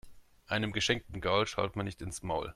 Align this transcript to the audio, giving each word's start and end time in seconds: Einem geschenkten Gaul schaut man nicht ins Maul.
Einem 0.47 0.71
geschenkten 0.71 1.21
Gaul 1.21 1.45
schaut 1.45 1.75
man 1.75 1.85
nicht 1.85 2.01
ins 2.01 2.23
Maul. 2.23 2.49